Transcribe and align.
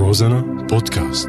روزانا 0.00 0.40
بودكاست. 0.70 1.28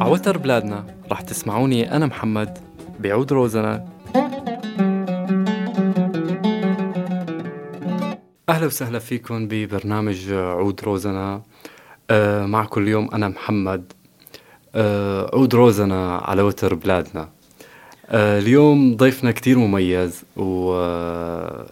عوتر 0.00 0.38
بلادنا 0.38 0.84
رح 1.12 1.20
تسمعوني 1.20 1.96
أنا 1.96 2.06
محمد 2.06 2.58
بعود 3.00 3.32
روزنا 3.32 3.84
أهلا 8.48 8.66
وسهلا 8.66 8.98
فيكم 8.98 9.48
ببرنامج 9.48 10.32
عود 10.32 10.80
روزنا 10.84 11.42
آه 12.10 12.46
معكم 12.46 12.82
اليوم 12.82 13.08
أنا 13.12 13.28
محمد. 13.28 13.92
عود 14.74 15.54
روزنا 15.54 16.16
على 16.16 16.42
وتر 16.42 16.74
بلادنا. 16.74 17.28
آه 18.10 18.38
اليوم 18.38 18.96
ضيفنا 18.96 19.30
كتير 19.32 19.58
مميز 19.58 20.22
و 20.36 20.72
آه، 20.74 21.66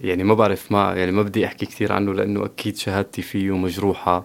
يعني 0.00 0.24
ما 0.24 0.34
بعرف 0.34 0.72
ما 0.72 0.94
يعني 0.94 1.12
ما 1.12 1.22
بدي 1.22 1.46
أحكي 1.46 1.66
كتير 1.66 1.92
عنه 1.92 2.14
لأنه 2.14 2.44
أكيد 2.44 2.76
شهادتي 2.76 3.22
فيه 3.22 3.56
مجروحة 3.56 4.24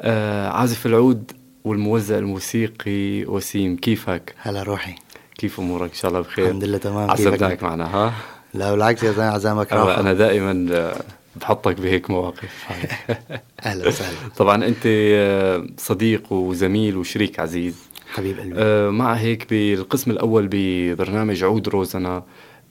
آه 0.00 0.48
عازف 0.48 0.86
العود 0.86 1.32
والموزع 1.64 2.18
الموسيقي 2.18 3.24
وسيم 3.24 3.76
كيفك؟ 3.76 4.34
هلا 4.38 4.62
روحي. 4.62 4.94
كيف 5.38 5.60
أمورك؟ 5.60 5.90
إن 5.90 5.94
شاء 5.96 6.08
الله 6.10 6.20
بخير. 6.20 6.46
الحمد 6.46 6.64
لله 6.64 6.78
تمام. 6.78 7.14
كيفك؟ 7.14 7.62
معنا 7.62 7.94
ها؟ 7.96 8.12
لا 8.54 8.70
بالعكس 8.70 9.02
يا 9.02 9.12
زلمة 9.12 9.30
عزامك 9.30 9.72
راحة. 9.72 10.00
أنا 10.00 10.12
دائما 10.12 10.66
آه، 10.72 11.00
بحطك 11.36 11.80
بهيك 11.80 12.10
مواقف. 12.10 12.66
أهلا 13.66 13.88
وسهلا. 13.88 14.28
طبعا 14.36 14.64
أنت 14.64 14.82
آه، 14.86 15.66
صديق 15.76 16.32
وزميل 16.32 16.96
وشريك 16.96 17.40
عزيز. 17.40 17.76
حبيب 18.12 18.38
قلبي. 18.40 18.54
آه، 18.58 18.90
مع 18.90 19.14
هيك 19.14 19.50
بالقسم 19.50 20.10
الأول 20.10 20.48
ببرنامج 20.52 21.44
عود 21.44 21.68
روزنا 21.68 22.24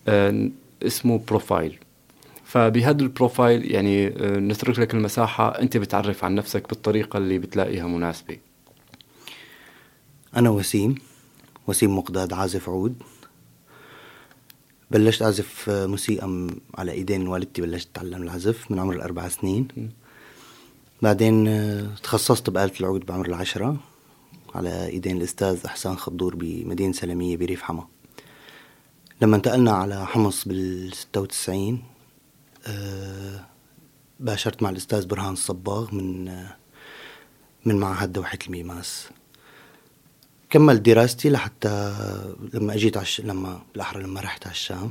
آه، 0.08 0.50
اسمه 0.84 1.22
profile. 1.28 1.80
فبهذا 2.46 3.02
ال 3.02 3.10
profile 3.10 3.72
يعني 3.72 4.08
نترك 4.22 4.80
لك 4.80 4.94
المساحة 4.94 5.50
أنت 5.62 5.78
بتعرف 5.78 6.24
عن 6.24 6.36
نفسك 6.36 6.70
بالطريقة 6.70 7.18
اللي 7.18 7.40
بتلاقيها 7.40 7.88
مناسبة. 7.88 8.38
أنا 10.36 10.50
وسيم 10.50 10.96
وسيم 11.68 11.98
مقداد 11.98 12.34
عازف 12.34 12.70
عود. 12.70 12.96
بلشت 14.92 15.22
أعزف 15.22 15.70
موسيقى 15.70 16.28
م- 16.28 16.60
على 16.78 16.92
إيدين 16.92 17.28
والدتي 17.28 17.62
بلشت 17.62 17.90
أتعلم 17.92 18.24
العزف 18.24 18.72
من 18.72 18.80
عمر 18.80 18.94
الأربع 18.96 19.28
سنين. 19.30 19.68
بعدين 21.02 21.48
آه، 21.48 21.96
تخصصت 22.04 22.50
بآلة 22.50 22.72
العود 22.80 23.06
بعمر 23.06 23.26
العشرة 23.26 23.78
على 24.56 24.86
إيدين 24.88 25.18
الأستاذ 25.18 25.60
أحسان 25.66 25.98
خضور 25.98 26.36
بمدينة 26.36 26.94
سلمية 26.94 27.38
بريف 27.38 27.62
حما 27.62 27.88
لما 29.22 29.36
انتقلنا 29.36 29.72
على 29.72 30.06
حمص 30.06 30.48
بال 30.48 30.94
96 30.94 31.84
آه، 32.68 33.46
باشرت 34.20 34.64
مع 34.64 34.70
الأستاذ 34.70 35.08
برهان 35.08 35.34
الصباغ 35.34 35.96
من 35.96 36.28
آه، 36.28 36.56
من 37.66 37.76
معهد 37.76 38.12
دوحة 38.14 38.38
الميماس. 38.48 39.08
كملت 40.50 40.82
دراستي 40.82 41.30
لحتى 41.30 41.94
لما 42.54 42.74
اجيت 42.74 42.98
عش... 42.98 43.22
لما 43.22 43.62
بالأحرى 43.74 44.04
لما 44.04 44.22
رحت 44.22 44.46
على 44.48 44.54
الشام. 44.54 44.90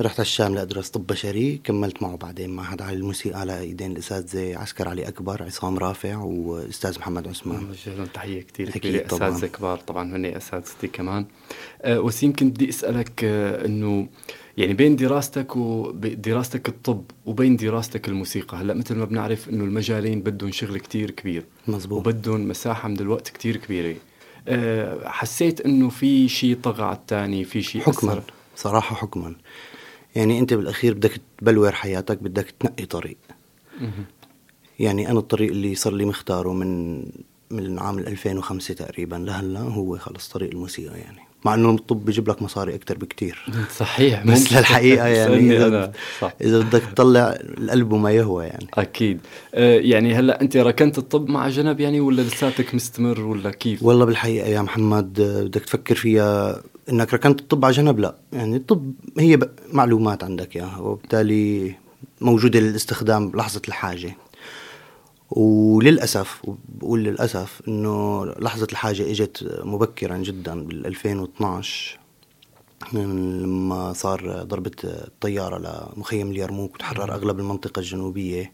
رحت 0.00 0.20
على 0.20 0.26
الشام 0.26 0.54
لأدرس 0.54 0.88
طب 0.88 1.06
بشري 1.06 1.60
كملت 1.64 2.02
معه 2.02 2.16
بعدين. 2.16 2.50
معهد 2.50 2.82
على 2.82 2.96
الموسيقى 2.96 3.40
على 3.40 3.60
إيدين 3.60 3.92
الاساتذه 3.92 4.58
عسكر 4.58 4.88
علي 4.88 5.08
أكبر 5.08 5.42
عصام 5.42 5.78
رافع 5.78 6.16
وأستاذ 6.16 6.98
محمد 6.98 7.28
عثمان. 7.28 7.74
لهم 7.86 8.06
كتير 8.40 8.68
أكيد 8.68 8.82
كبيرة. 8.82 9.06
طبعاً. 9.06 9.28
أساتذة 9.28 9.46
كبار 9.46 9.78
طبعا 9.78 10.16
هن 10.16 10.24
أساتذتي 10.24 10.86
كمان. 10.86 11.26
أه 11.82 12.00
وسيم 12.00 12.32
كنت 12.32 12.56
بدي 12.56 12.68
أسألك 12.68 13.24
أه 13.24 13.66
إنه 13.66 14.08
يعني 14.56 14.74
بين 14.74 14.96
دراستك 14.96 15.56
ودراستك 15.56 16.68
الطب 16.68 17.04
وبين 17.26 17.56
دراستك 17.56 18.08
الموسيقى. 18.08 18.56
هلأ 18.56 18.74
مثل 18.74 18.94
ما 18.94 19.04
بنعرف 19.04 19.48
إنه 19.48 19.64
المجالين 19.64 20.20
بدهم 20.20 20.52
شغل 20.52 20.78
كتير 20.78 21.10
كبير. 21.10 21.44
مزبوط. 21.68 21.98
وبدهم 22.06 22.48
مساحة 22.48 22.88
من 22.88 23.00
الوقت 23.00 23.28
كتير 23.28 23.56
كبيرة. 23.56 23.90
أه 23.90 24.09
حسيت 25.04 25.60
إنه 25.60 25.88
في 25.88 26.28
شيء 26.28 26.56
طغى 26.62 26.82
على 26.82 26.96
الثاني 26.96 27.44
في 27.44 27.62
شيء 27.62 27.82
حكما 27.82 28.12
أثر 28.12 28.22
صراحة 28.56 28.96
حكما. 28.96 29.34
يعني 30.16 30.38
أنت 30.38 30.54
بالأخير 30.54 30.94
بدك 30.94 31.20
تبلور 31.38 31.72
حياتك 31.72 32.22
بدك 32.22 32.54
تنقي 32.60 32.84
طريق. 32.84 33.16
يعني 34.78 35.10
أنا 35.10 35.18
الطريق 35.18 35.50
اللي 35.50 35.74
صار 35.74 35.92
لي 35.92 36.04
مختاره 36.04 36.52
من 36.52 37.02
من 37.50 37.78
عام 37.78 37.98
2005 37.98 38.74
تقريبا 38.74 39.16
لهلأ 39.16 39.60
هو 39.60 39.98
خلص 39.98 40.28
طريق 40.28 40.50
الموسيقى 40.50 40.98
يعني. 40.98 41.29
مع 41.44 41.54
إنه 41.54 41.70
الطب 41.70 42.04
بيجيب 42.04 42.30
لك 42.30 42.42
مصاري 42.42 42.74
أكثر 42.74 42.98
بكتير. 42.98 43.46
صحيح. 43.78 44.26
بس. 44.26 44.52
للحقيقة 44.52 45.06
يعني 45.06 45.54
اسألني 45.56 45.90
إذا 46.40 46.58
بدك 46.58 46.82
تطلع 46.94 47.38
القلب 47.58 47.92
وما 47.92 48.10
يهوى 48.10 48.44
يعني. 48.44 48.66
أكيد. 48.74 49.20
أه 49.54 49.78
يعني 49.80 50.14
هلأ 50.14 50.40
أنت 50.40 50.56
ركنت 50.56 50.98
الطب 50.98 51.28
مع 51.28 51.48
جنب 51.48 51.80
يعني 51.80 52.00
ولا 52.00 52.22
لساتك 52.22 52.74
مستمر 52.74 53.20
ولا 53.20 53.50
كيف؟ 53.50 53.82
والله 53.82 54.04
بالحقيقة 54.04 54.48
يا 54.48 54.62
محمد 54.62 55.20
آه، 55.20 55.42
بدك 55.42 55.64
تفكر 55.64 55.94
فيها 55.94 56.62
إنك 56.88 57.14
ركنت 57.14 57.40
الطب 57.40 57.64
على 57.64 57.74
جنب 57.74 57.98
لأ. 57.98 58.14
يعني 58.32 58.56
الطب 58.56 58.92
هي 59.18 59.38
معلومات 59.72 60.24
عندك 60.24 60.56
إياها 60.56 60.78
وبالتالي 60.78 61.74
موجودة 62.20 62.60
للاستخدام 62.60 63.28
بلحظه 63.28 63.62
الحاجة. 63.68 64.16
وللأسف 65.30 66.40
وبقول 66.44 67.04
للأسف 67.04 67.62
إنه 67.68 68.24
لحظة 68.26 68.66
الحاجة 68.72 69.10
إجت 69.10 69.60
مبكرا 69.64 70.16
جدا 70.16 70.64
بال 70.64 70.86
2012 70.86 72.00
لما 72.92 73.92
صار 73.92 74.42
ضربة 74.42 74.70
الطيارة 74.84 75.58
لمخيم 75.96 76.30
اليرموك 76.30 76.74
وتحرر 76.74 77.14
أغلب 77.14 77.38
المنطقة 77.38 77.80
الجنوبية 77.80 78.52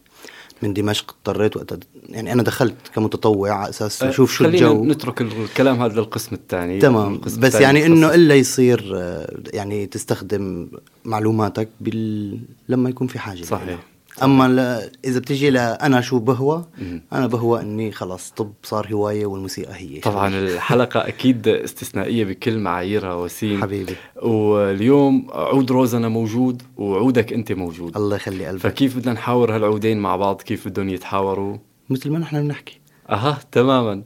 من 0.61 0.73
دمشق 0.73 1.11
اضطريت 1.11 1.57
وقتها 1.57 1.79
يعني 2.09 2.33
أنا 2.33 2.43
دخلت 2.43 2.75
كمتطوع 2.95 3.51
على 3.51 3.69
أساس 3.69 4.03
أشوف 4.03 4.31
شو 4.31 4.43
خلينا 4.43 4.67
الجو 4.67 4.85
نترك 4.85 5.21
الكلام 5.21 5.81
هذا 5.81 5.93
للقسم 5.93 6.35
الثاني 6.35 6.79
تمام 6.79 7.13
القسم 7.13 7.41
بس 7.41 7.55
يعني 7.55 7.85
إنه 7.85 7.95
متخصص. 7.95 8.15
إلا 8.15 8.35
يصير 8.35 8.91
آه، 8.95 9.37
يعني 9.53 9.85
تستخدم 9.85 10.69
معلوماتك 11.05 11.69
بال... 11.81 12.39
لما 12.69 12.89
يكون 12.89 13.07
في 13.07 13.19
حاجة 13.19 13.43
صحيح. 13.43 13.67
لها. 13.67 13.79
أما. 14.23 14.89
إذا 15.05 15.19
بتجي 15.19 15.49
لانا 15.49 16.01
شو 16.01 16.19
بهوى. 16.19 16.65
أنا 17.13 17.27
بهوى 17.27 17.61
إني 17.61 17.91
خلص 17.91 18.31
طب 18.31 18.53
صار 18.63 18.93
هواية 18.93 19.25
والموسيقى 19.25 19.73
هي. 19.75 19.99
طبعا 19.99 20.27
الحلقة 20.27 21.07
أكيد 21.07 21.47
استثنائية 21.47 22.25
بكل 22.25 22.59
معاييرها 22.59 23.13
وسيم. 23.13 23.61
حبيبي. 23.61 23.95
واليوم 24.23 25.27
عود 25.31 25.71
روزنا 25.71 26.09
موجود 26.09 26.61
وعودك 26.77 27.33
أنت 27.33 27.51
موجود. 27.51 27.97
الله 27.97 28.15
يخلي 28.15 28.45
قلبك. 28.45 28.61
فكيف 28.61 28.97
بدنا 28.97 29.13
نحاور 29.13 29.55
هالعودين 29.55 29.99
مع 29.99 30.15
بعض؟ 30.15 30.41
كيف 30.41 30.67
بدهم 30.67 30.89
يتحاوروا؟ 30.89 31.57
مثل 31.89 32.09
ما 32.09 32.19
نحن 32.19 32.41
بنحكي. 32.41 32.79
أها 33.09 33.39
تماما. 33.51 34.03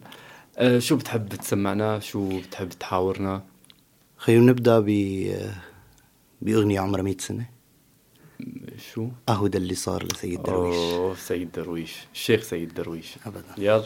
أه 0.57 0.79
شو 0.79 0.95
بتحب 0.95 1.29
تسمعنا؟ 1.29 1.99
شو 1.99 2.39
بتحب 2.39 2.69
تحاورنا؟ 2.69 3.43
خلينا 4.17 4.51
نبدأ 4.51 4.79
ب 4.79 4.87
بأغنية 6.41 6.79
عمرها 6.79 7.03
100 7.03 7.15
سنة. 7.19 7.60
شو؟ 8.81 9.07
اهو 9.29 9.47
ده 9.47 9.57
اللي 9.59 9.75
صار 9.75 10.03
لسيد 10.13 10.43
درويش. 10.43 10.75
أوه 10.75 11.15
سيد 11.15 11.51
درويش. 11.51 11.95
الشيخ 12.13 12.41
سيد 12.43 12.73
درويش. 12.73 13.15
ابدا. 13.25 13.43
يلا. 13.57 13.85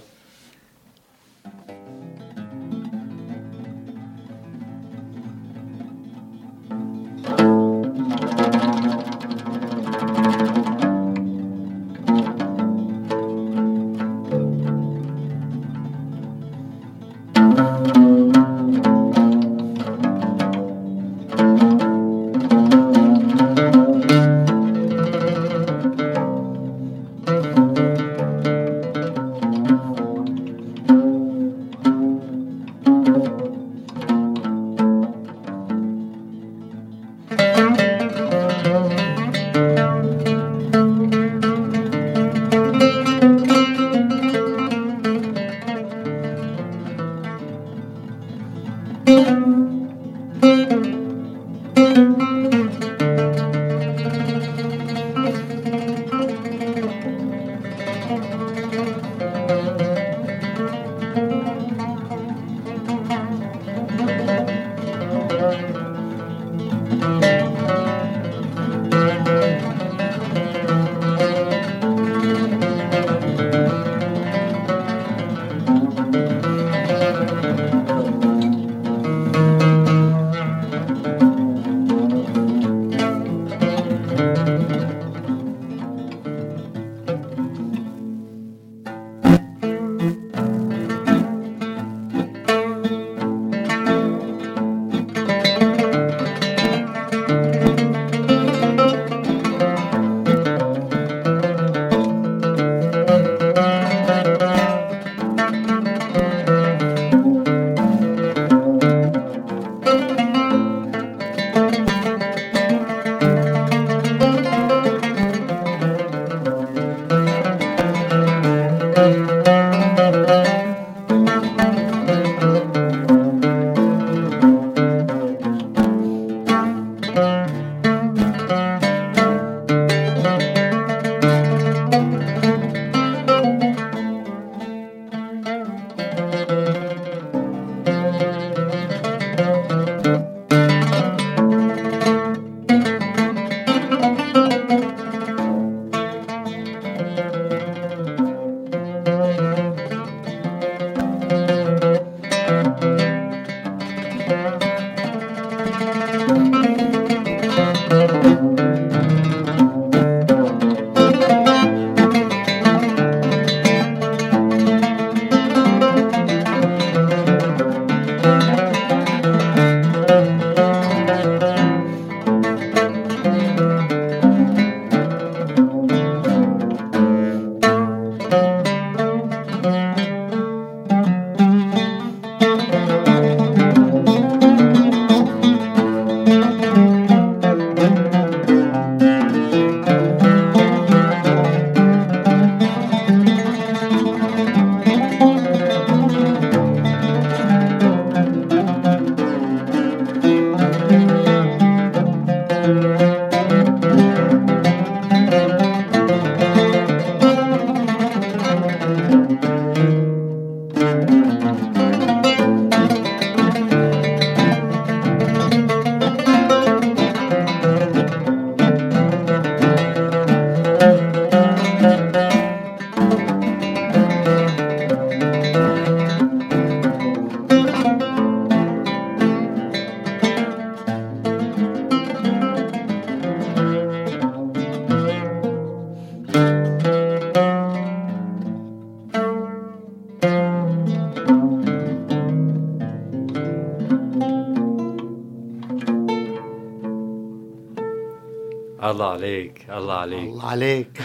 الله 248.96 249.12
عليك 249.12 249.66
الله 249.70 249.94
عليك. 249.94 250.24
الله 250.30 250.46
عليك. 250.46 251.02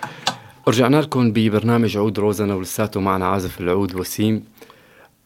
ورجعنا 0.66 1.00
لكم 1.00 1.32
ببرنامج 1.32 1.96
عود 1.96 2.18
روزنا 2.18 2.54
ولساته 2.54 3.00
معنا 3.00 3.26
عازف 3.26 3.60
العود 3.60 3.94
وسيم. 3.94 4.44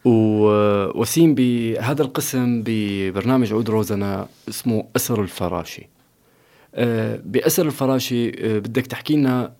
ووسيم 0.04 1.34
بهذا 1.34 2.02
القسم 2.02 2.62
ببرنامج 2.66 3.52
عود 3.52 3.70
روزنا 3.70 4.28
اسمه 4.48 4.84
أسر 4.96 5.22
الفراشي. 5.22 5.88
أه، 6.74 7.20
بأسر 7.24 7.66
الفراشي 7.66 8.28
أه، 8.28 8.58
بدك 8.58 8.86
تحكي 8.86 9.16
لنا 9.16 9.52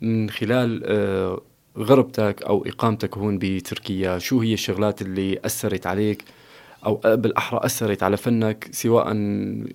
من 0.00 0.30
خلال 0.30 0.82
أه، 0.84 1.40
غربتك 1.78 2.42
أو 2.42 2.64
إقامتك 2.66 3.18
هون 3.18 3.38
بتركيا 3.38 4.18
شو 4.18 4.40
هي 4.40 4.54
الشغلات 4.54 5.02
اللي 5.02 5.40
أثرت 5.44 5.86
عليك 5.86 6.24
أو 6.86 7.00
بالأحرى 7.04 7.60
أثرت 7.62 8.02
على 8.02 8.16
فنك 8.16 8.68
سواء 8.72 9.12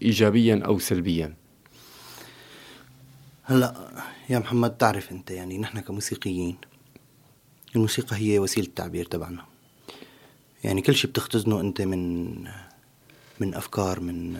إيجابيا 0.01 0.61
أو 0.65 0.79
سلبيا؟ 0.79 1.48
هلا 3.49 3.73
يا 4.29 4.39
محمد 4.39 4.77
تعرف 4.77 5.11
انت 5.11 5.31
يعني 5.31 5.57
نحن 5.57 5.79
كموسيقيين 5.79 6.57
الموسيقى 7.75 8.15
هي 8.15 8.39
وسيلة 8.39 8.67
التعبير 8.67 9.05
تبعنا. 9.05 9.45
يعني 10.63 10.81
كل 10.81 10.95
شيء 10.95 11.09
بتختزنه 11.09 11.61
انت 11.61 11.81
من 11.81 12.33
من 13.39 13.53
أفكار 13.53 13.99
من 13.99 14.37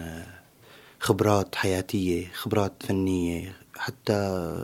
خبرات 0.99 1.55
حياتية 1.55 2.27
خبرات 2.33 2.73
فنية 2.79 3.55
حتى 3.77 4.13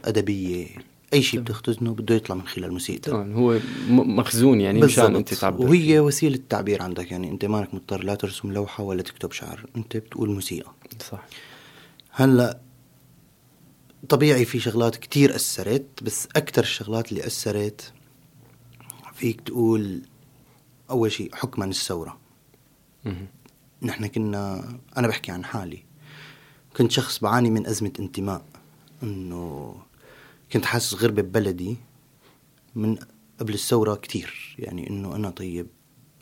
أدبية. 0.06 0.68
أي 1.14 1.22
شيء 1.22 1.40
بتختزنه 1.40 1.94
بده 1.94 2.16
يطلع 2.16 2.36
من 2.36 2.48
خلال 2.48 2.66
الموسيقى 2.66 3.12
طبعا 3.12 3.34
هو 3.34 3.60
مخزون 3.90 4.62
يعني 4.62 4.82
مشان 4.82 5.16
أنت 5.16 5.34
تعبر. 5.34 5.66
وهي 5.66 6.00
وسيلة 6.00 6.40
تعبير 6.50 6.82
عندك. 6.82 7.12
يعني 7.12 7.30
أنت 7.30 7.46
مانك 7.46 7.74
مضطر 7.74 8.04
لا 8.04 8.16
ترسم 8.16 8.52
لوحة 8.54 8.84
ولا 8.84 9.02
تكتب 9.02 9.32
شعر. 9.32 9.66
أنت 9.78 9.98
بتقول 9.98 10.30
موسيقى. 10.30 10.72
صح. 11.12 11.24
هلا 12.12 12.65
طبيعي 14.10 14.46
في 14.46 14.60
شغلات 14.60 14.96
كتير 14.96 15.36
أثرت 15.36 16.04
بس 16.04 16.28
أكتر 16.36 16.64
الشغلات 16.64 17.12
اللي 17.12 17.28
أثرت 17.28 17.94
فيك 19.14 19.42
تقول 19.42 20.02
أول 20.90 21.12
شيء 21.12 21.36
حكما 21.36 21.66
الثورة. 21.66 22.20
نحن 23.82 24.08
كنا 24.08 24.74
أنا 24.98 25.08
بحكي 25.08 25.32
عن 25.32 25.46
حالي. 25.46 25.84
كنت 26.78 26.92
شخص 26.92 27.20
بعاني 27.20 27.50
من 27.50 27.68
أزمة 27.68 27.94
انتماء 28.00 28.46
إنه 29.04 29.76
كنت 30.52 30.66
حاسس 30.66 30.94
غربة 30.94 31.22
ببلدي 31.22 31.78
من 32.76 32.98
قبل 33.40 33.54
الثورة 33.54 33.96
كتير. 33.96 34.56
يعني 34.60 34.90
إنه 34.90 35.16
أنا 35.16 35.30
طيب 35.30 35.68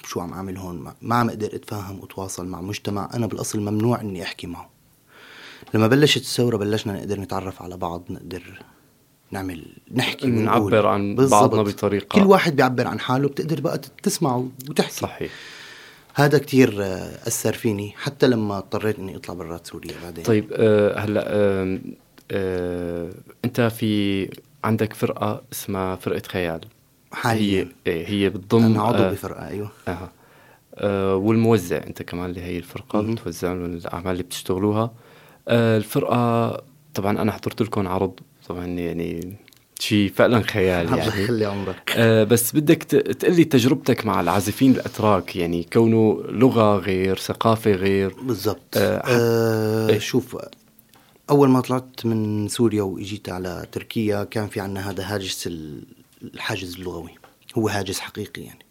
شو 0.06 0.20
عم 0.20 0.34
أعمل 0.34 0.58
هون؟ 0.58 0.94
ما 1.02 1.16
عم 1.16 1.30
أقدر 1.30 1.56
أتفاهم 1.56 2.00
وأتواصل 2.00 2.48
مع 2.48 2.62
مجتمع. 2.62 3.10
أنا 3.14 3.28
بالأصل 3.28 3.60
ممنوع 3.60 4.02
إني 4.02 4.24
أحكي 4.24 4.48
معه. 4.48 4.73
لما 5.74 5.88
بلشت 5.88 6.18
الثورة 6.22 6.58
بلشنا 6.58 6.94
نقدر 6.94 7.20
نتعرف 7.20 7.62
على 7.62 7.78
بعض 7.78 8.04
نقدر 8.10 8.62
نعمل 9.32 9.66
نحكي 9.94 10.28
نعبر 10.28 10.88
عن 10.88 11.16
بالزبط. 11.16 11.32
بعضنا 11.42 11.62
بطريقة 11.64 12.06
كل 12.20 12.22
واحد 12.28 12.56
بيعبر 12.56 12.88
عن 12.88 13.00
حاله 13.00 13.28
بتقدر 13.28 13.62
بقى 13.62 13.78
تسمع 14.04 14.36
وتحكي. 14.70 14.92
صحيح. 14.94 15.32
هذا 16.16 16.38
كتير 16.38 16.74
أثر 17.28 17.54
فيني 17.54 17.94
حتى 17.98 18.28
لما 18.28 18.58
اضطريت 18.58 19.00
إني 19.00 19.16
أطلع 19.16 19.34
برات 19.36 19.68
سوريا 19.68 19.94
بعدين. 20.04 20.24
طيب 20.24 20.46
أه 20.54 21.00
هلأ 21.00 21.24
أه 21.28 21.80
أه 22.32 23.10
أنت 23.46 23.62
في 23.62 24.30
عندك 24.64 24.94
فرقة 24.94 25.42
اسمها 25.54 25.96
فرقة 25.96 26.22
خيال. 26.28 26.62
حاليا. 27.12 27.64
هي 27.64 27.68
إيه 27.88 28.08
هي 28.08 28.30
بتضم 28.30 28.64
أنا 28.64 28.82
عضو 28.82 29.04
آه 29.04 29.12
بفرقة 29.12 29.48
أيوه. 29.48 29.72
آه. 29.88 30.10
آه 30.76 31.16
والموزع 31.16 31.78
أنت 31.78 32.02
كمان 32.04 32.32
لهي 32.32 32.58
الفرقة 32.58 33.02
بتوزع 33.02 33.54
لهم 33.54 33.66
الأعمال 33.66 34.12
اللي 34.12 34.24
بتشتغلوها. 34.24 34.82
آه، 34.84 34.92
الفرقة 35.50 36.52
طبعا 36.94 37.22
أنا 37.22 37.32
حضرت 37.32 37.62
لكم 37.62 37.88
عرض 37.88 38.20
طبعا 38.48 38.66
يعني 38.66 39.38
شيء 39.80 40.12
فعلا 40.16 40.42
خيال 40.42 40.86
يعني. 40.86 41.02
الله 41.02 41.18
يخلي 41.18 41.46
عمرك. 41.46 41.94
آه 41.98 42.24
بس 42.24 42.56
بدك 42.56 42.84
تقول 42.84 43.36
لي 43.36 43.44
تجربتك 43.44 44.06
مع 44.06 44.22
العازفين 44.22 44.72
الأتراك 44.72 45.36
يعني 45.36 45.68
كونه 45.74 46.24
لغة 46.30 46.78
غير 46.78 47.18
ثقافة 47.18 47.72
غير. 47.72 48.16
بالضبط. 48.22 48.78
آه, 48.78 49.02
آه 49.06 49.90
إيه؟ 49.90 50.00
شوف 50.00 50.38
أول 51.30 51.50
ما 51.50 51.62
طلعت 51.62 52.06
من 52.06 52.48
سوريا 52.48 52.84
وإجيت 52.84 53.30
على 53.30 53.66
تركيا 53.72 54.24
كان 54.24 54.48
في 54.48 54.60
عنا 54.60 54.90
هذا 54.90 55.16
هاجس 55.16 55.50
الحاجز 56.24 56.76
اللغوي. 56.76 57.12
هو 57.58 57.68
هاجس 57.68 58.00
حقيقي 58.00 58.42
يعني. 58.42 58.66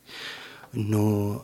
إنه 0.77 1.41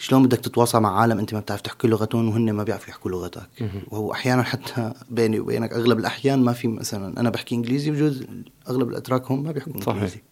شلون 0.00 0.22
بدك 0.22 0.38
تتواصل 0.38 0.80
مع 0.80 1.00
عالم 1.00 1.18
انت 1.18 1.34
ما 1.34 1.40
بتعرف 1.40 1.60
تحكي 1.60 1.88
لغتهم 1.88 2.28
وهن 2.28 2.52
ما 2.52 2.62
بيعرفوا 2.64 2.88
يحكوا 2.88 3.10
لغتك. 3.10 3.42
وهو 3.88 4.12
أحيانا 4.12 4.42
حتى 4.42 4.92
بيني 5.10 5.40
وبينك 5.40 5.72
أغلب 5.72 5.98
الأحيان 5.98 6.42
ما 6.42 6.52
في 6.52 6.68
مثلا 6.68 7.20
أنا 7.20 7.30
بحكي 7.30 7.54
إنجليزي 7.54 7.90
بجوز 7.90 8.24
أغلب 8.68 8.88
الاتراك 8.88 9.30
هم 9.30 9.42
ما 9.42 9.52
بيحكوا 9.52 9.80
صحيح. 9.80 9.88
إنجليزي. 9.88 10.22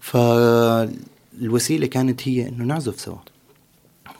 فالوسيله 0.00 1.86
كانت 1.86 2.28
هي 2.28 2.48
إنه 2.48 2.64
نعزف 2.64 3.00
سوا. 3.00 3.16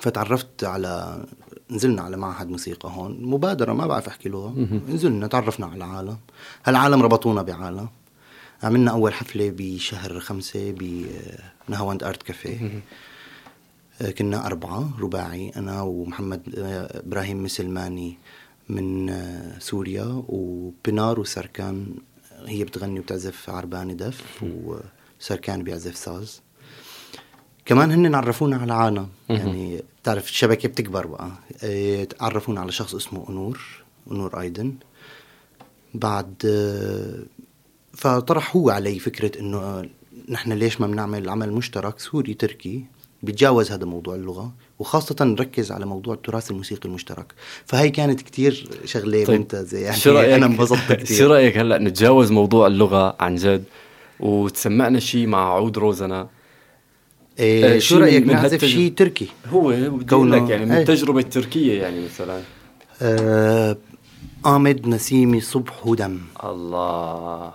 فتعرفت 0.00 0.64
على 0.64 1.24
نزلنا 1.70 2.02
على 2.02 2.16
معهد 2.16 2.48
موسيقى 2.48 2.88
هون 2.88 3.22
مبادرة 3.22 3.72
ما 3.72 3.86
بعرف 3.86 4.08
أحكي 4.08 4.28
لغة. 4.28 4.68
نزلنا 4.88 5.26
تعرفنا 5.26 5.66
على 5.66 5.84
عالم 5.84 6.16
هالعالم 6.64 7.02
ربطونا 7.02 7.42
بعالم. 7.42 7.88
عملنا 8.62 8.90
أول 8.90 9.14
حفلة 9.14 9.52
بشهر 9.56 10.20
خمسة 10.20 10.74
بنهاوند 11.68 12.02
أرت 12.04 12.22
كافيه. 12.22 12.82
كنا 14.18 14.46
أربعة 14.46 14.90
رباعي 15.00 15.52
أنا 15.56 15.82
ومحمد 15.82 16.54
آه، 16.58 16.98
إبراهيم 16.98 17.42
مسلماني 17.42 18.18
من 18.68 19.10
آه، 19.10 19.58
سوريا 19.58 20.22
وبنار 20.28 21.20
وسركان 21.20 21.94
هي 22.46 22.64
بتغني 22.64 23.00
وبتعزف 23.00 23.50
عرباني 23.50 23.94
دف 23.94 24.42
وسركان 24.42 25.62
بيعزف 25.62 25.96
ساز. 25.96 26.42
كمان 27.64 27.90
هن 27.90 28.14
عرفونا 28.14 28.56
على 28.56 28.74
عانا. 28.74 29.08
يعني 29.28 29.82
بتعرف 30.02 30.28
الشبكة 30.28 30.68
بتكبر 30.68 31.06
بقى. 31.06 31.30
إيه، 31.62 32.08
عرفونا 32.20 32.60
على 32.60 32.72
شخص 32.72 32.94
اسمه 32.94 33.28
أنور 33.28 33.60
أنور 34.10 34.40
أيدن. 34.40 34.74
بعد 35.94 36.34
فطرح 37.92 38.56
هو 38.56 38.70
علي 38.70 38.98
فكرة 38.98 39.40
إنه 39.40 39.88
نحن 40.28 40.52
ليش 40.52 40.80
ما 40.80 40.86
بنعمل 40.86 41.28
عمل 41.28 41.52
مشترك 41.52 41.98
سوري 41.98 42.34
تركي. 42.34 42.84
بيتجاوز 43.22 43.72
هذا 43.72 43.84
موضوع 43.84 44.14
اللغة 44.14 44.52
وخاصة 44.78 45.16
نركز 45.20 45.72
على 45.72 45.86
موضوع 45.86 46.14
التراث 46.14 46.50
الموسيقي 46.50 46.88
المشترك. 46.88 47.32
فهي 47.66 47.90
كانت 47.90 48.20
كتير 48.22 48.68
شغلة 48.84 49.24
طيب. 49.24 49.38
ممتازة 49.38 49.78
يعني 49.78 49.96
شو 49.96 50.12
رأيك؟ 50.12 50.30
أنا 50.32 50.46
انبسطت 50.46 50.92
كتير. 51.02 51.16
شو 51.16 51.26
رأيك 51.26 51.58
هلأ 51.58 51.78
نتجاوز 51.78 52.30
موضوع 52.32 52.66
اللغة 52.66 53.16
عن 53.20 53.34
جد؟ 53.34 53.64
وتسمعنا 54.20 55.00
شيء 55.00 55.26
مع 55.26 55.54
عود 55.54 55.78
روزنا. 55.78 56.28
إيه 57.38 57.76
آه 57.76 57.78
شو 57.78 57.98
رأيك 57.98 58.26
نعزف 58.26 58.64
شيء 58.64 58.92
تركي؟ 58.92 59.28
هو 59.52 59.68
بدي 59.68 60.14
لك 60.16 60.50
يعني 60.50 60.64
من 60.64 60.72
إيه. 60.72 60.80
التجربة 60.80 61.20
التركية 61.20 61.82
يعني 61.82 62.04
مثلا. 62.04 62.40
آه 63.02 63.76
آمد 64.46 64.86
نسيمي 64.88 65.40
صبح 65.40 65.86
ودم 65.86 66.18
الله. 66.44 67.52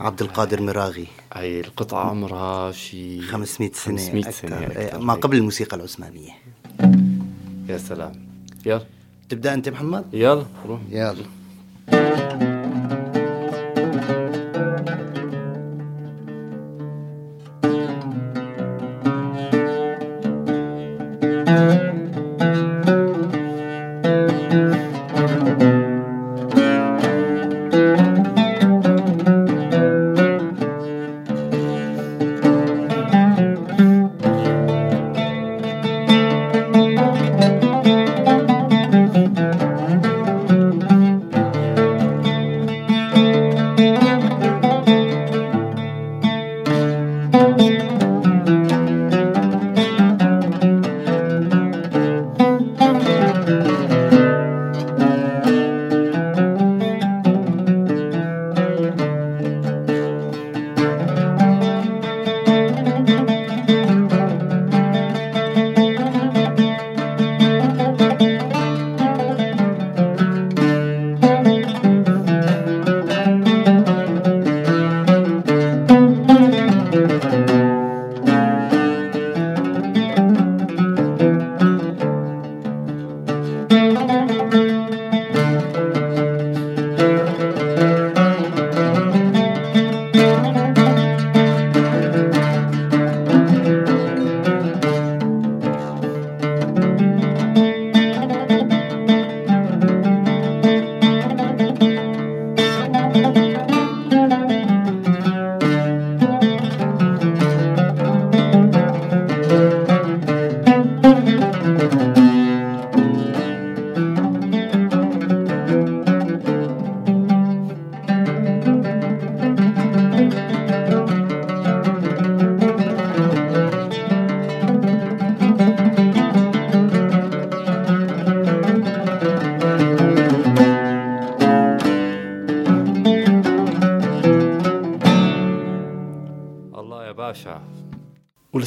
عبد 0.00 0.22
القادر 0.22 0.62
مراغي. 0.62 1.06
هي 1.40 1.60
القطعة 1.60 2.10
عمرها 2.10 2.72
شي 2.72 3.20
500 3.20 3.70
سنة 3.72 3.96
500 3.96 4.30
سنة 4.30 4.66
أكثر. 4.66 4.98
ما 4.98 5.14
قبل 5.14 5.36
الموسيقى 5.36 5.76
العثمانية. 5.76 6.32
يا 7.68 7.78
سلام. 7.78 8.12
يلا. 8.66 8.84
تبدأ 9.28 9.54
أنت 9.54 9.68
محمد؟ 9.68 10.04
يلا 10.12 10.46
روح. 10.66 10.80
يلا. 10.90 11.24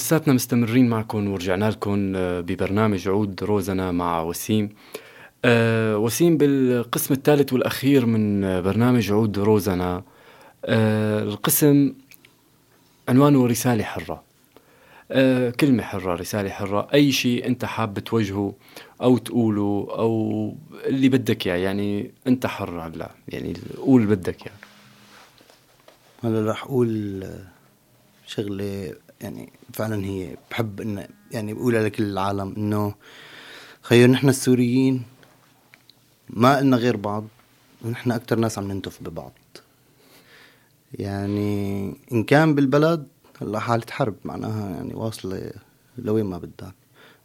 لساتنا 0.09 0.33
مستمرين 0.33 0.89
معكم 0.89 1.27
ورجعنا 1.27 1.69
لكم 1.69 2.15
آه، 2.15 2.41
ببرنامج 2.41 3.07
عود 3.07 3.43
روزنا 3.43 3.91
مع 3.91 4.21
وسيم. 4.21 4.69
أه 5.45 5.97
وسيم 5.97 6.37
بالقسم 6.37 7.13
الثالث 7.13 7.53
والأخير 7.53 8.05
من 8.05 8.41
برنامج 8.61 9.11
عود 9.11 9.39
روزنا 9.39 10.03
أه 10.65 11.23
القسم 11.23 11.93
عنوانه 13.09 13.47
رسالة 13.47 13.83
حرة. 13.83 14.23
أه 15.11 15.49
كلمة 15.49 15.83
حرة 15.83 16.15
رسالة 16.15 16.49
حرة. 16.49 16.87
أي 16.93 17.11
شيء 17.11 17.47
أنت 17.47 17.65
حاب 17.65 17.99
توجهه 17.99 18.53
أو 19.01 19.17
تقوله 19.17 19.87
أو 19.91 20.53
اللي 20.85 21.09
بدك 21.09 21.47
إياه 21.47 21.55
يعني 21.55 22.11
أنت 22.27 22.45
حر 22.45 22.81
هلا 22.81 23.11
يعني 23.27 23.53
قول 23.77 24.05
بدك 24.05 24.41
إياه. 24.41 24.57
هلا 26.23 26.51
رح 26.51 26.63
أقول 26.63 27.23
شغلة 28.27 28.93
يعني 29.21 29.51
فعلا 29.73 30.05
هي 30.05 30.37
بحب 30.51 30.81
إن 30.81 31.07
يعني 31.31 31.53
بقولها 31.53 31.83
لكل 31.83 32.03
العالم 32.03 32.53
إنه 32.57 32.95
خير 33.81 34.09
نحن 34.09 34.29
السوريين 34.29 35.03
ما 36.29 36.59
إلنا 36.59 36.77
غير 36.77 36.97
بعض 36.97 37.23
ونحن 37.85 38.11
أكتر 38.11 38.39
ناس 38.39 38.57
عم 38.57 38.71
ننتف 38.71 39.03
ببعض. 39.03 39.33
يعني 40.93 41.93
إن 42.11 42.23
كان 42.23 42.55
بالبلد 42.55 43.07
هلأ 43.41 43.59
حالة 43.59 43.85
حرب 43.91 44.15
معناها 44.25 44.69
يعني 44.69 44.93
واصلة 44.93 45.51
لوين 45.97 46.25
ما 46.25 46.37
بدك 46.37 46.73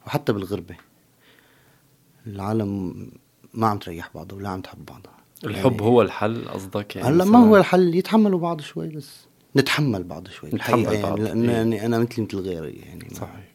وحتى 0.07 0.33
بالغربة. 0.33 0.77
العالم 2.27 2.95
ما 3.55 3.67
عم 3.67 3.79
تريح 3.79 4.11
بعضها 4.15 4.37
ولا 4.37 4.49
عم 4.49 4.61
تحب 4.61 4.87
بعضها. 4.87 5.15
الحب 5.45 5.73
يعني 5.73 5.83
هو 5.83 6.03
الحل 6.03 6.49
قصدك 6.49 6.97
يعني 6.97 7.09
هلأ 7.09 7.25
ما 7.25 7.39
هو 7.39 7.57
الحل 7.57 7.95
يتحملوا 7.95 8.39
بعض 8.39 8.61
شوي 8.61 8.89
بس. 8.89 9.27
نتحمل 9.56 10.04
بعض 10.04 10.28
شوي. 10.28 10.50
نتحمل 10.54 10.84
يعني 10.84 11.02
بعض. 11.02 11.20
لأن 11.20 11.49
إيه. 11.49 11.56
يعني 11.56 11.87
أنا 11.87 11.99
مثلي 11.99 12.25
مثل 12.25 12.38
غيري 12.38 12.73
يعني. 12.73 13.08
صحيح. 13.14 13.54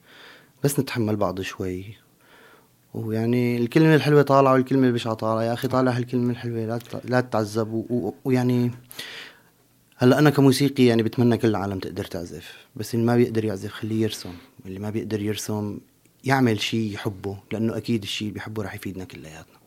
بس 0.63 0.79
نتحمل 0.79 1.15
بعض 1.15 1.41
شوي. 1.41 1.85
ويعني 2.93 3.57
الكلمة 3.57 3.95
الحلوة 3.95 4.21
طالعة 4.21 4.53
والكلمة 4.53 4.87
البشعة 4.87 5.13
طالعة. 5.13 5.43
يا 5.43 5.53
أخي 5.53 5.67
طالع 5.67 5.91
هالكلمة 5.91 6.31
الحلوة 6.31 6.65
لا 6.65 6.79
لا 7.05 7.21
تتعذب 7.21 7.85
ويعني 8.25 8.71
هلا 9.97 10.19
أنا 10.19 10.29
كموسيقي 10.29 10.85
يعني 10.85 11.03
بتمنى 11.03 11.37
كل 11.37 11.47
العالم 11.47 11.79
تقدر 11.79 12.05
تعزف. 12.05 12.67
بس 12.75 12.95
اللي 12.95 13.05
ما 13.05 13.15
بيقدر 13.15 13.45
يعزف 13.45 13.71
خليه 13.71 14.01
يرسم. 14.01 14.33
اللي 14.65 14.79
ما 14.79 14.89
بيقدر 14.89 15.21
يرسم 15.21 15.77
يعمل 16.23 16.61
شيء 16.61 16.93
يحبه 16.93 17.37
لأنه 17.51 17.77
أكيد 17.77 18.03
الشيء 18.03 18.27
اللي 18.27 18.33
بيحبه 18.33 18.63
رح 18.63 18.75
يفيدنا 18.75 19.03
كلياتنا. 19.03 19.58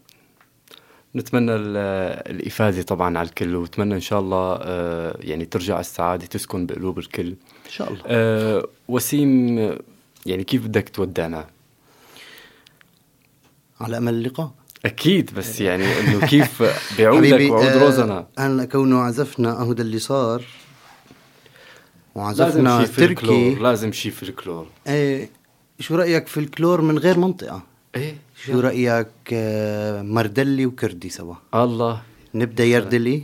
نتمنى 1.16 1.54
الإفادة 1.56 2.82
طبعا 2.82 3.18
على 3.18 3.28
الكل 3.28 3.56
ونتمنى 3.56 3.94
إن 3.94 4.00
شاء 4.00 4.20
الله 4.20 4.58
آه، 4.62 5.16
يعني 5.20 5.44
ترجع 5.44 5.80
السعادة 5.80 6.26
تسكن 6.26 6.66
بقلوب 6.66 6.98
الكل. 6.98 7.28
إن 7.66 7.70
شاء 7.70 7.88
الله. 7.92 8.02
أه 8.06 8.68
وسيم 8.88 9.58
يعني 10.26 10.44
كيف 10.44 10.66
بدك 10.66 10.88
تودعنا؟ 10.88 11.46
على 13.80 13.96
أمل 13.96 14.14
اللقاء. 14.14 14.50
أكيد 14.84 15.30
بس 15.34 15.60
يعني 15.60 16.00
إنه 16.00 16.26
كيف 16.26 16.62
بيعودك 16.96 17.50
وعود 17.50 17.66
آه، 17.66 17.84
روزنا؟ 17.84 18.26
هلا 18.38 18.64
كونه 18.64 18.98
عزفنا 19.00 19.60
أهو 19.60 19.72
ده 19.72 19.82
اللي 19.82 19.98
صار 19.98 20.44
وعزفنا 22.14 22.68
لازم 22.68 22.86
شي 22.86 22.92
فلكلور 22.92 23.50
تركي 23.50 23.62
لازم 23.62 23.92
شي 23.92 24.10
فلكلور. 24.10 24.66
إيه 24.86 25.30
شو 25.80 25.94
رأيك 25.94 26.26
في 26.26 26.40
الكلور 26.40 26.80
من 26.80 26.98
غير 26.98 27.18
منطقة؟ 27.18 27.62
إيه 27.96 28.14
شو؟ 28.36 28.60
رأيك 28.60 29.08
آه، 29.32 30.02
مردلي 30.02 30.66
وكردي 30.66 31.08
سوا؟ 31.08 31.34
الله. 31.54 32.02
نبدأ 32.34 32.64
يردلي 32.64 33.22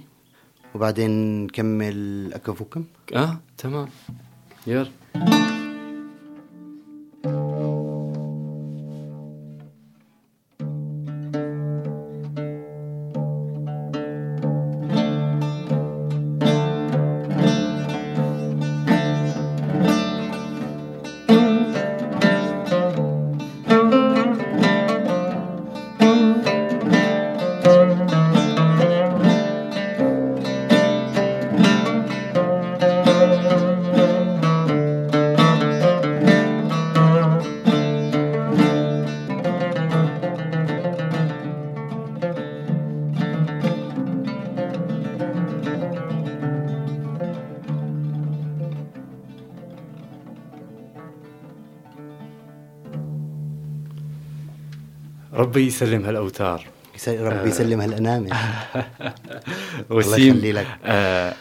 وبعدين 0.75 1.10
نكمل 1.44 2.30
أكفوكم؟ 2.34 2.84
آه 3.16 3.40
تمام. 3.58 3.88
يلا. 4.66 4.90
ربي 55.38 55.66
يسلم 55.66 56.04
هالأوتار. 56.04 56.64
ربي 57.08 57.48
يسلم 57.48 57.80
هالانامل 57.80 58.30
وسيم 59.90 60.36
يخلي 60.36 60.52
لك. 60.52 60.66
آه 60.84 61.34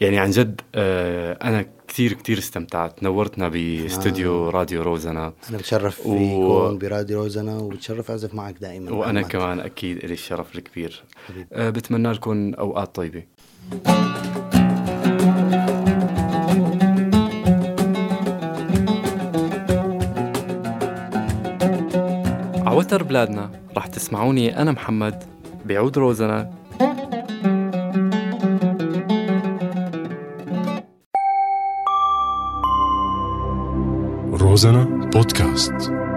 يعني 0.00 0.18
عن 0.18 0.30
جد 0.30 0.60
آه 0.74 1.38
أنا 1.42 1.66
كثير 1.88 2.12
كثير 2.12 2.38
استمتعت. 2.38 3.02
نورتنا 3.02 3.48
باستوديو 3.48 4.48
راديو 4.50 4.82
روزنا. 4.82 5.32
أنا 5.50 5.58
بتشرف 5.58 6.06
و- 6.06 6.18
فيكم 6.18 6.78
براديو 6.78 7.22
روزنا 7.22 7.58
وبتشرف 7.58 8.10
أعزف 8.10 8.34
معك 8.34 8.54
دائما 8.60 8.90
وأنا. 8.92 9.22
كمان 9.22 9.60
أكيد 9.60 10.04
لي 10.04 10.12
الشرف 10.12 10.54
الكبير. 10.56 11.02
آه 11.52 11.70
بتمنى 11.70 12.12
لكم 12.12 12.54
أوقات 12.54 12.94
طيبة. 12.94 13.22
عوتر 22.88 23.02
بلادنا. 23.02 23.50
رح 23.76 23.86
تسمعوني 23.86 24.62
أنا 24.62 24.72
محمد 24.72 25.24
بعود 25.64 25.98
روزنا. 25.98 26.50
روزانا 34.32 34.84
بودكاست. 35.14 36.07